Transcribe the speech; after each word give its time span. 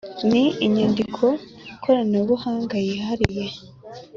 N 0.29 0.31
inyandiko 0.65 1.25
koranabuhanga 1.83 2.75
yihariye 2.85 3.45